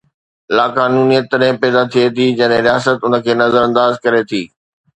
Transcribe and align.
لاقانونيت 0.57 1.25
تڏهن 1.31 1.55
پيدا 1.61 1.81
ٿئي 1.91 2.05
ٿي 2.15 2.25
جڏهن 2.39 2.61
رياست 2.67 2.99
ان 3.05 3.13
کي 3.25 3.31
نظرانداز 3.41 3.93
ڪري 4.03 4.21
ٿي. 4.29 4.41